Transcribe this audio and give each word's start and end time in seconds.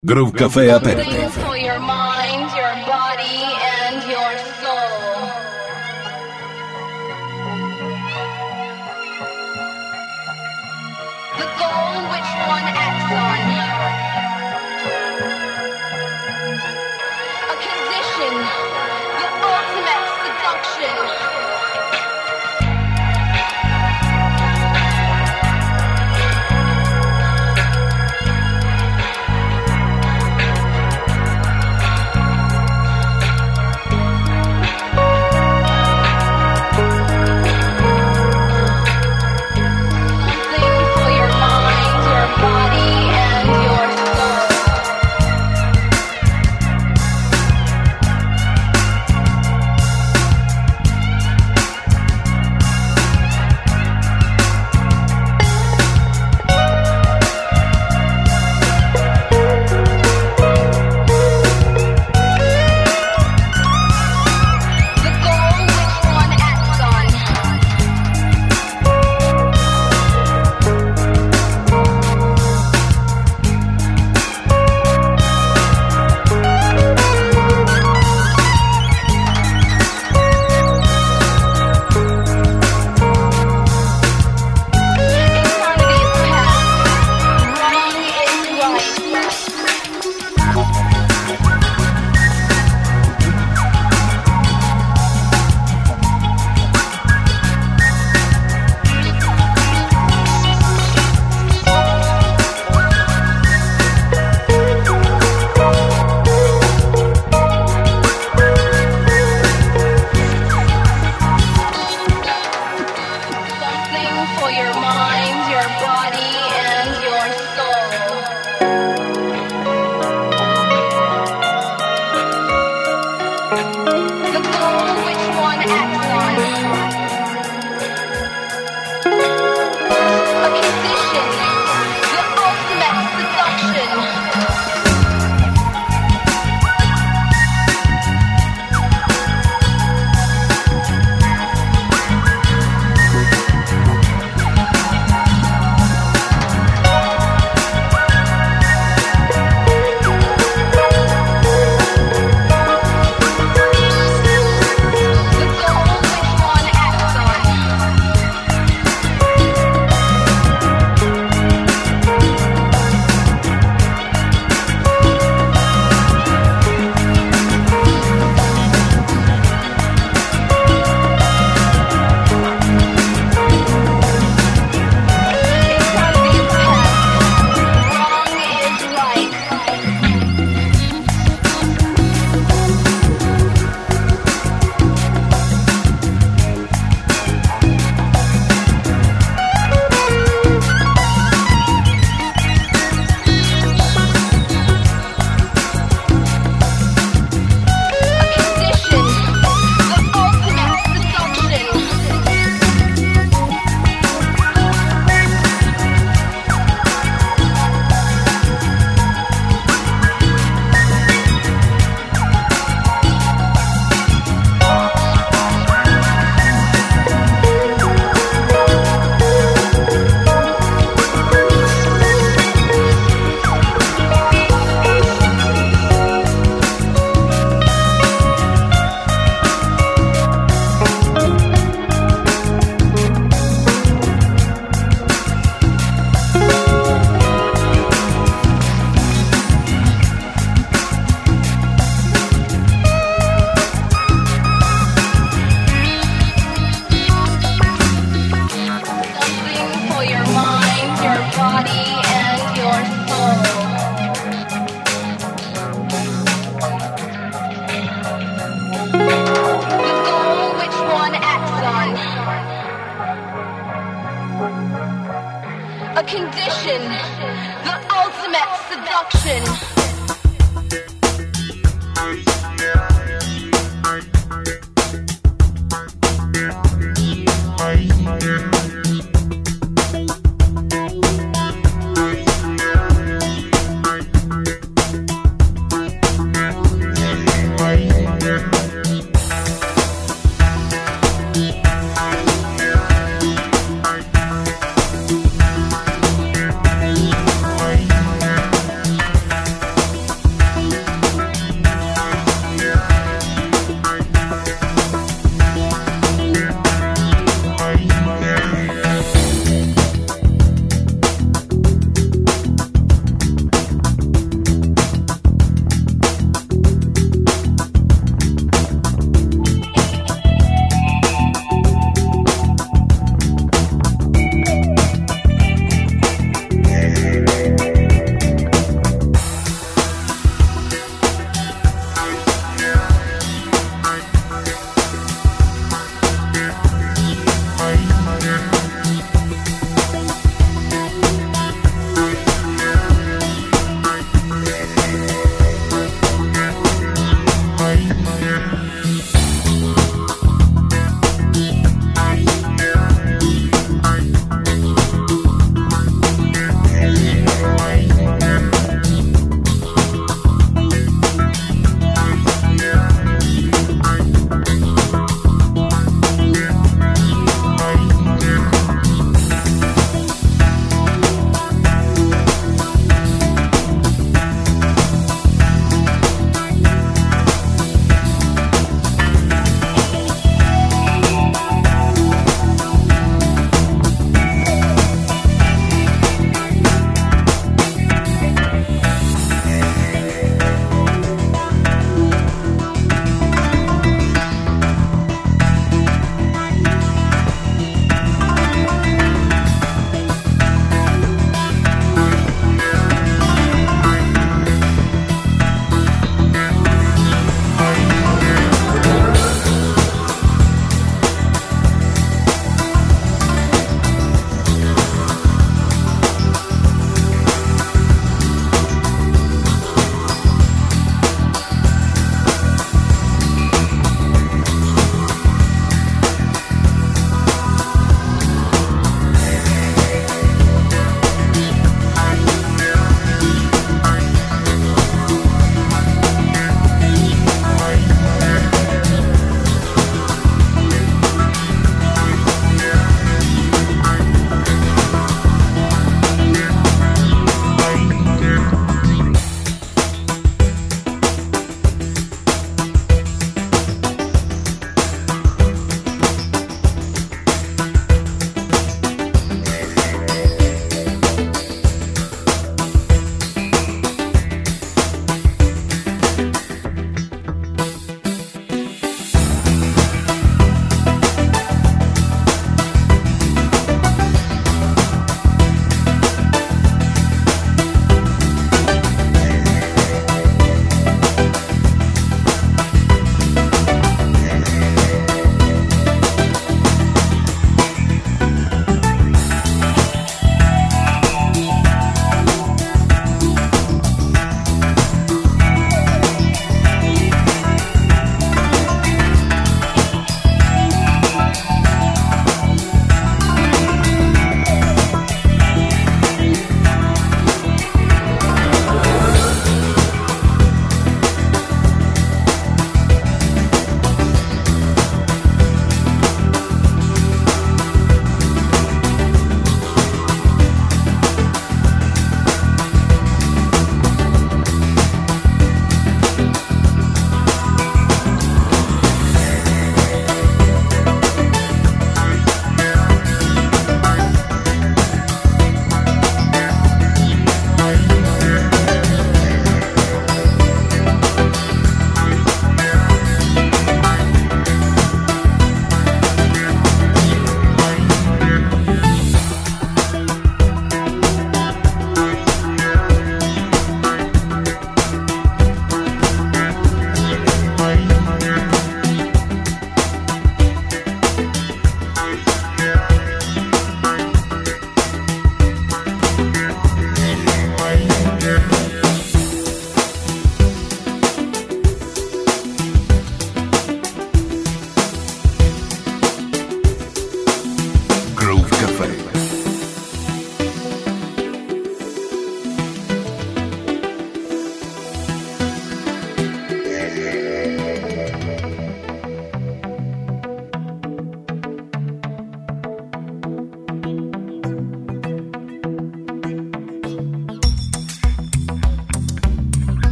Groove 0.00 0.32
Café 0.32 0.70
Aperitif. 0.70 1.97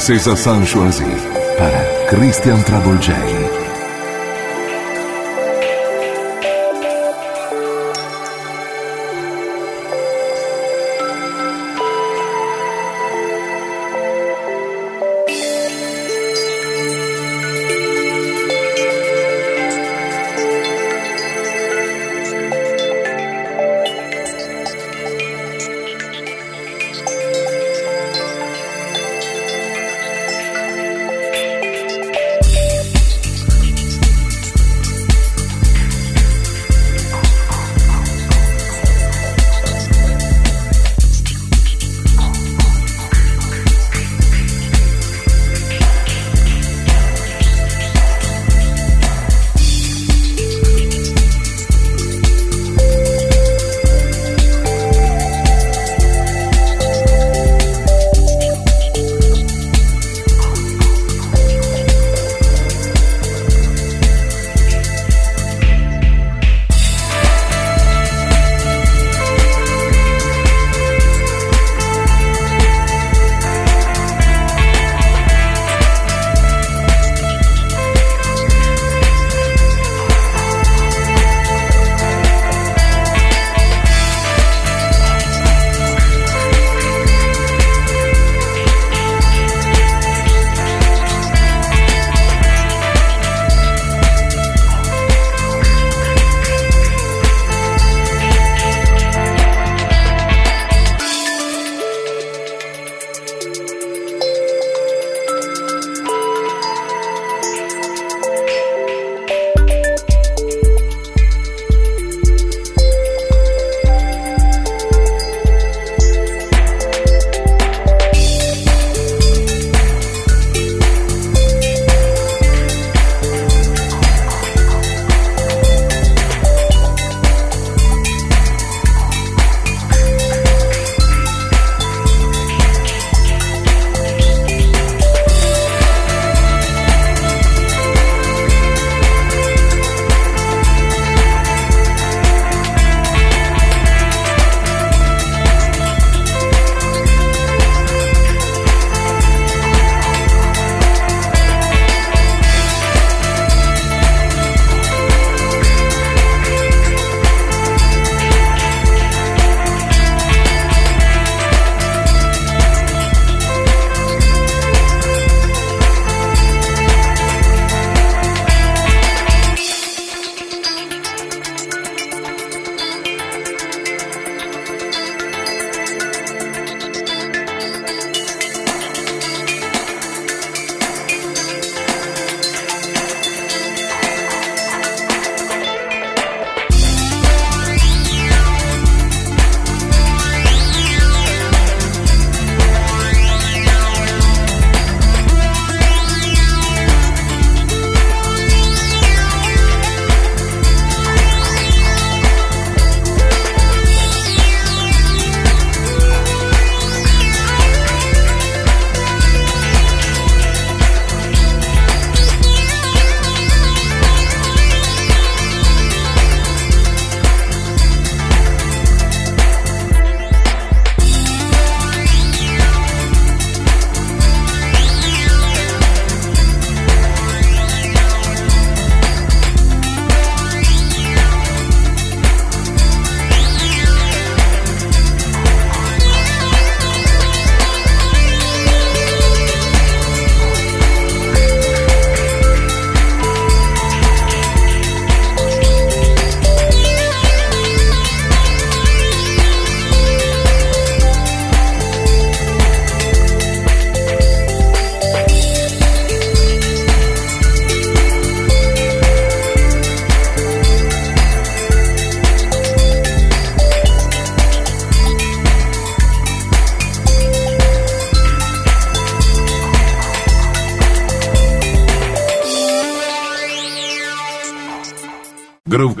César 0.00 0.34
Sancho 0.34 0.80
Sanchoisie 0.80 1.04
para 1.58 1.84
Christian 2.08 2.62
Travolgei. 2.62 3.69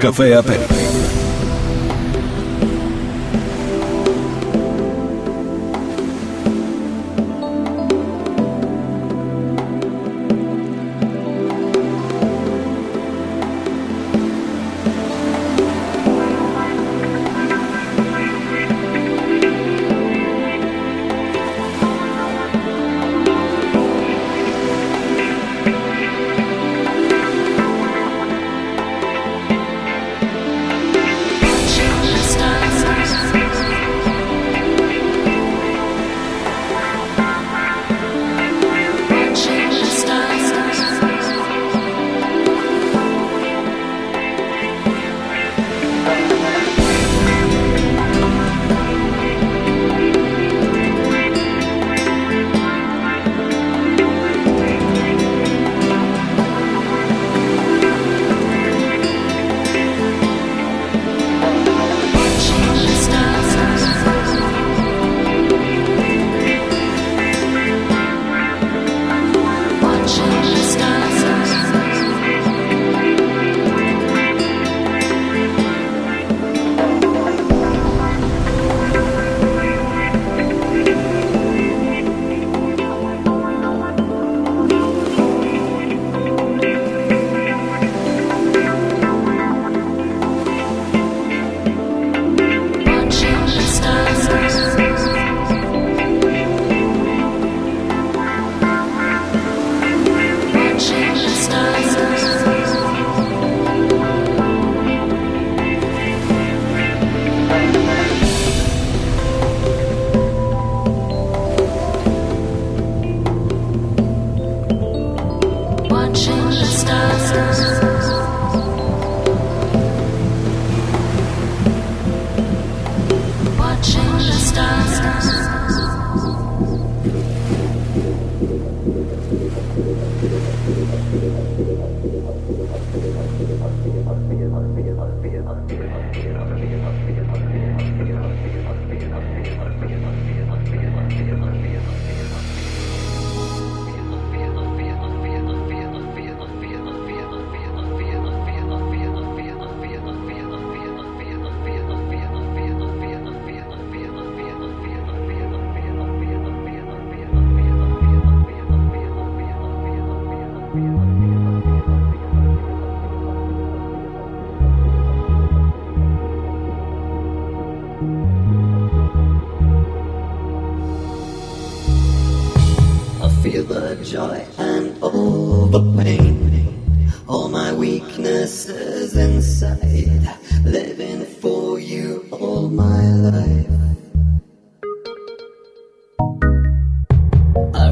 Café 0.00 0.32
Aperti. 0.32 0.99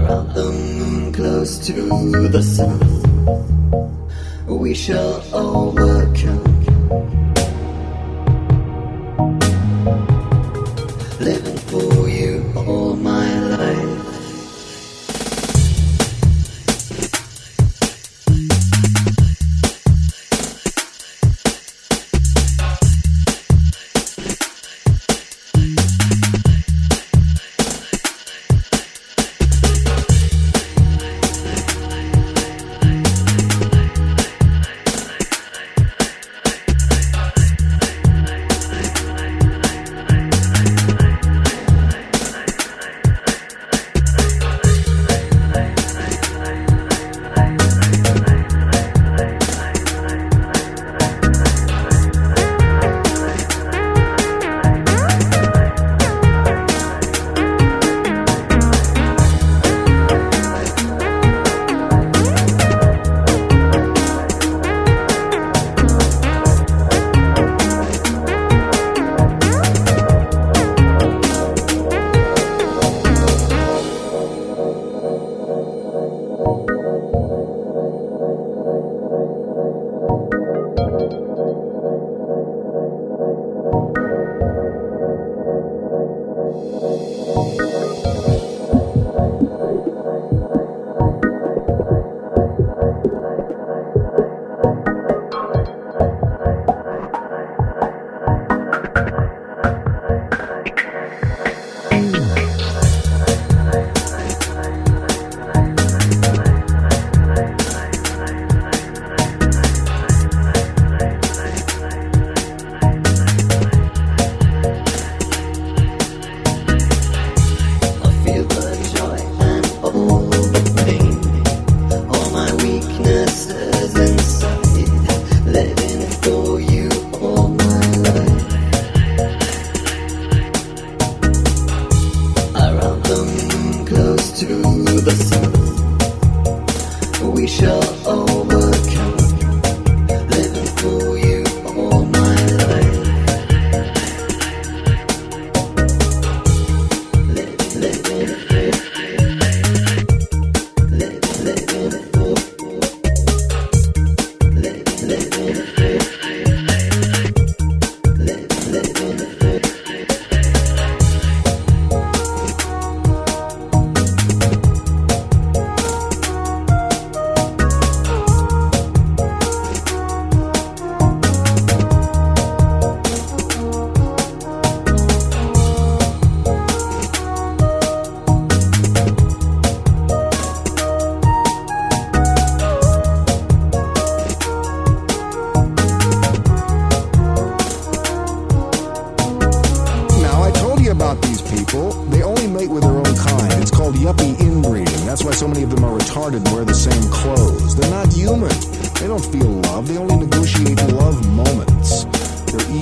around 0.09 0.35
the 0.35 0.51
moon, 0.51 1.12
close 1.12 1.59
to 1.66 1.73
the 2.29 2.42
sun, 2.42 2.79
we 4.47 4.75
shall 4.75 5.23
overcome. 5.35 6.58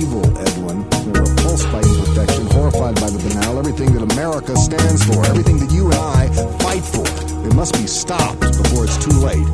evil, 0.07 0.37
Edwin. 0.37 0.89
They're 0.89 1.23
repulsed 1.23 1.71
by 1.71 1.81
imperfection, 1.81 2.47
horrified 2.47 2.95
by 2.95 3.09
the 3.09 3.19
banal, 3.19 3.59
everything 3.59 3.93
that 3.93 4.11
America 4.13 4.55
stands 4.55 5.03
for, 5.03 5.25
everything 5.25 5.57
that 5.59 5.71
you 5.71 5.85
and 5.85 5.95
I 5.95 6.29
fight 6.59 6.83
for. 6.83 7.05
It 7.45 7.53
must 7.53 7.73
be 7.73 7.87
stopped 7.87 8.39
before 8.39 8.85
it's 8.85 8.97
too 8.97 9.17
late. 9.19 9.47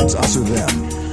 It's 0.00 0.14
us 0.14 0.36
or 0.36 0.40
them. 0.40 1.05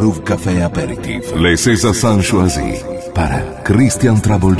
Groove 0.00 0.22
Café 0.24 0.62
Aperitif. 0.62 1.30
Les 1.36 1.58
César 1.58 1.94
San 1.94 2.22
Choisi. 2.22 2.72
Para 3.14 3.42
Christian 3.64 4.18
Trouble 4.18 4.56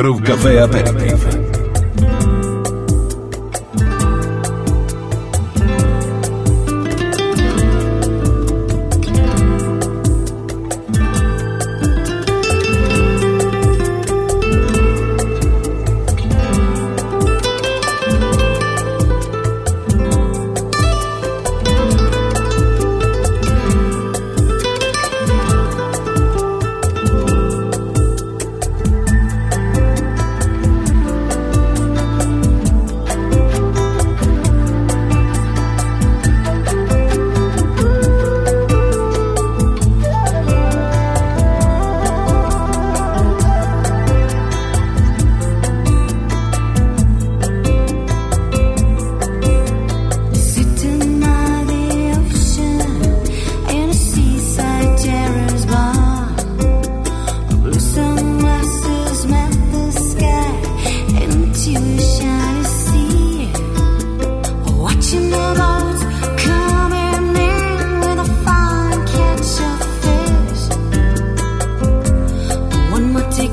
Groove 0.00 0.22
Café 0.22 0.58
Aperitif. 0.58 1.39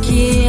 que 0.09 0.46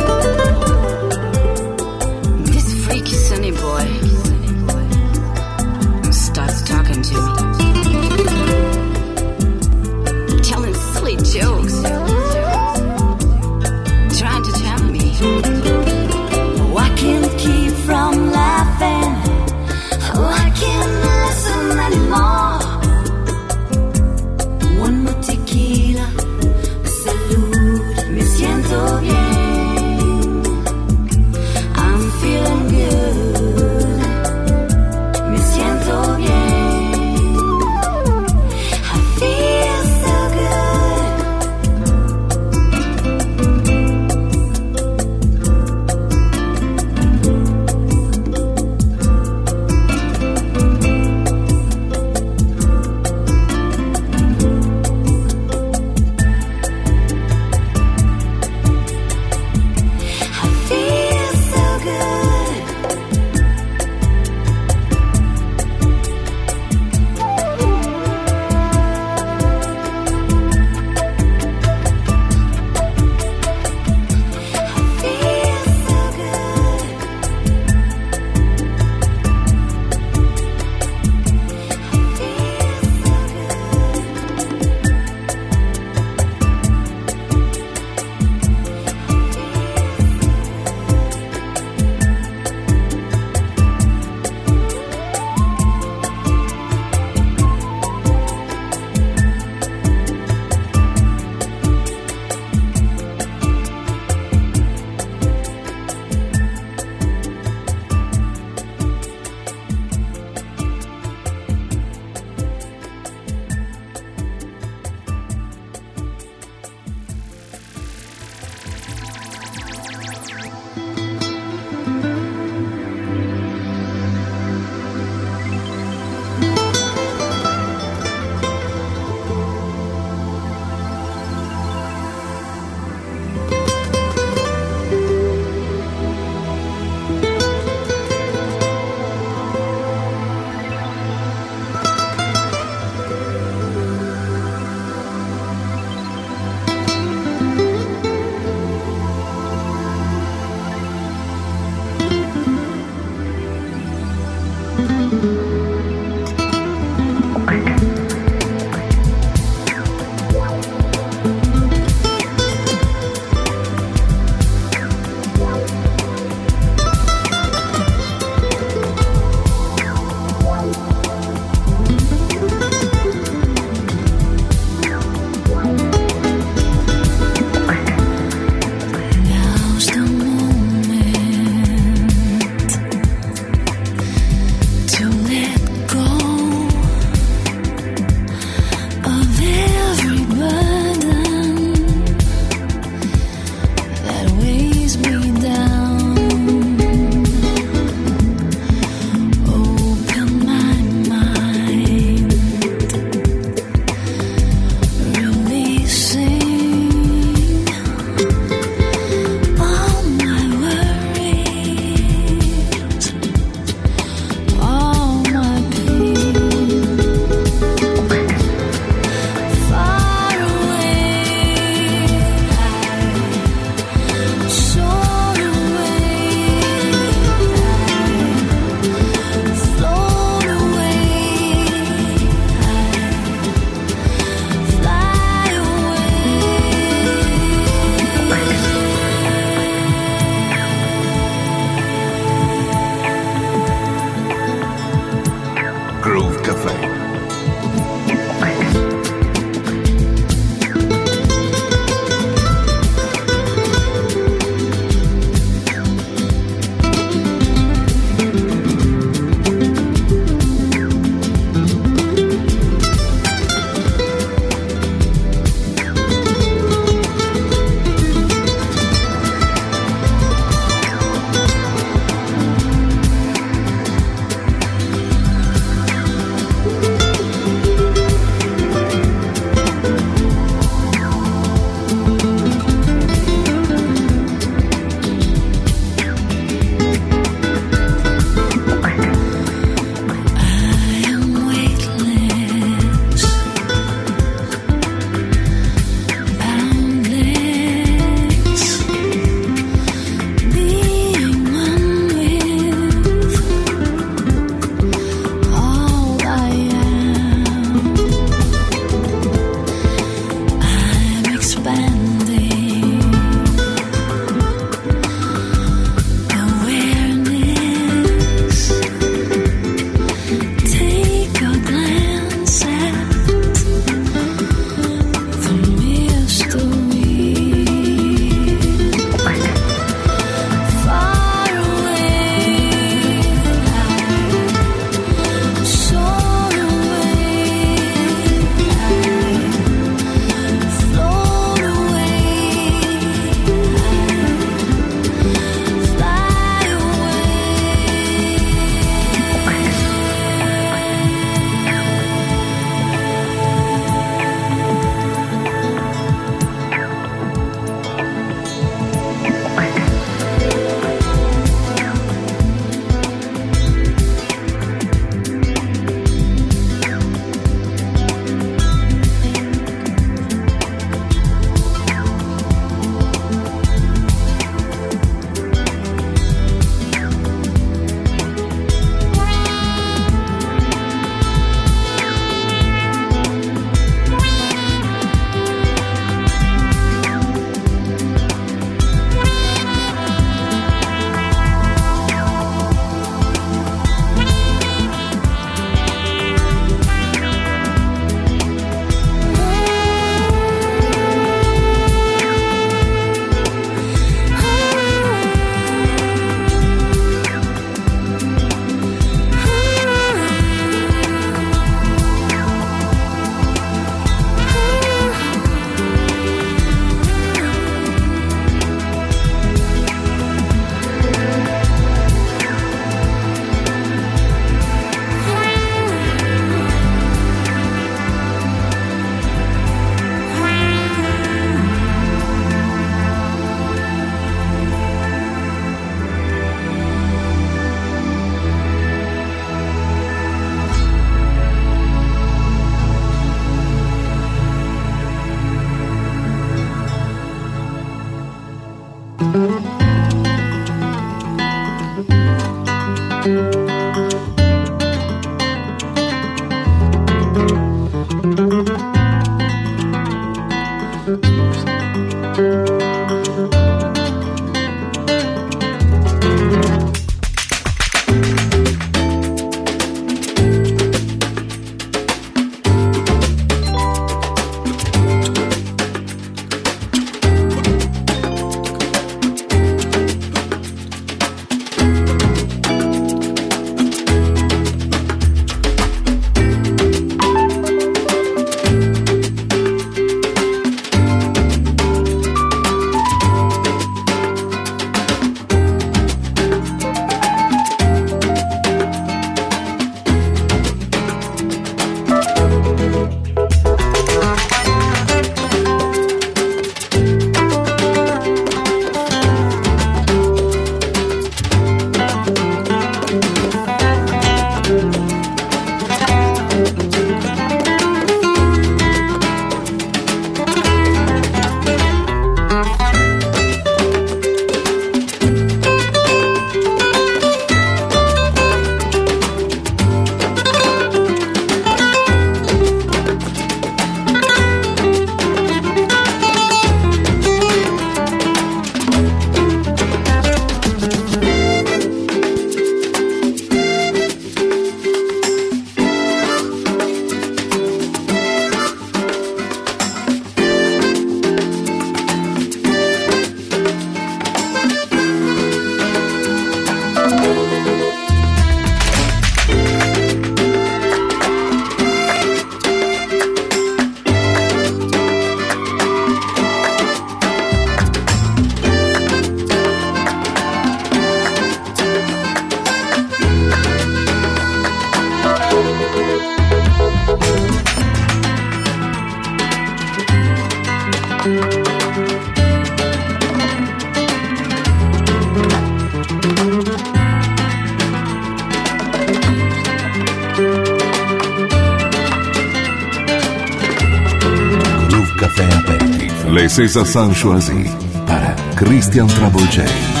Le 596.33 596.47
César 596.47 596.85
Sanchoisi 596.85 597.65
para 598.07 598.33
Christian 598.55 599.05
Travolgeri. 599.07 600.00